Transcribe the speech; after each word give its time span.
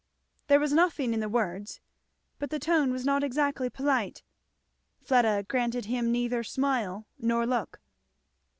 There 0.47 0.59
was 0.59 0.73
nothing 0.73 1.13
in 1.13 1.19
the 1.19 1.29
words, 1.29 1.79
but 2.39 2.49
the 2.49 2.57
tone 2.57 2.91
was 2.91 3.05
not 3.05 3.23
exactly 3.23 3.69
polite. 3.69 4.23
Fleda 5.03 5.45
granted 5.47 5.85
him 5.85 6.11
neither 6.11 6.43
smile 6.43 7.05
nor 7.19 7.45
look. 7.45 7.79